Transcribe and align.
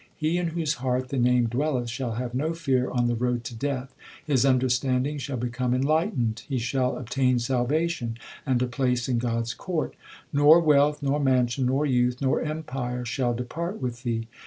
He 0.15 0.39
in 0.39 0.47
whose 0.47 0.73
heart 0.81 1.09
the 1.09 1.19
Name 1.19 1.45
dwelleth, 1.45 1.87
shall 1.87 2.13
have 2.13 2.33
no 2.33 2.55
fear 2.55 2.89
on 2.89 3.05
the 3.05 3.13
road 3.13 3.43
to 3.43 3.53
death; 3.53 3.93
His 4.25 4.47
understanding 4.47 5.19
shall 5.19 5.37
become 5.37 5.75
enlightened; 5.75 6.41
he 6.49 6.57
shall 6.57 6.97
obtain 6.97 7.37
salvation 7.37 8.17
and 8.43 8.59
a 8.63 8.67
place 8.67 9.07
in 9.07 9.19
God 9.19 9.41
s 9.41 9.53
court. 9.53 9.93
Nor 10.33 10.59
wealth, 10.59 11.03
nor 11.03 11.19
mansion, 11.19 11.67
nor 11.67 11.85
youth, 11.85 12.19
nor 12.19 12.41
empire 12.41 13.05
shall 13.05 13.35
depart 13.35 13.79
with 13.79 14.01
thee. 14.01 14.25